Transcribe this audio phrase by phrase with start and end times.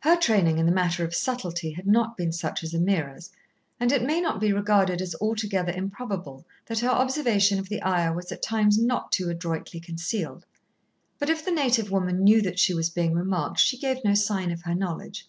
[0.00, 3.30] Her training in the matter of subtlety had not been such as Ameerah's,
[3.78, 8.14] and it may not be regarded as altogether improbable that her observation of the Ayah
[8.14, 10.46] was at times not too adroitly concealed,
[11.18, 14.50] but if the native woman knew that she was being remarked, she gave no sign
[14.50, 15.26] of her knowledge.